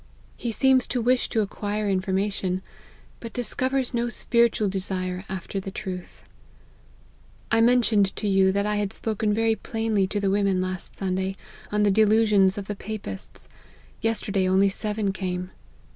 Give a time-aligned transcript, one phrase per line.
[0.35, 2.63] He seems to wish to acquire information,
[3.19, 6.23] but discovers 'no spiritual desire after the truth."
[7.51, 11.35] "I mentioned to you that I had spoken very plainly to the women last Sunday,
[11.71, 13.47] on the delusions of the papists:
[14.01, 15.51] yesterday only seven came.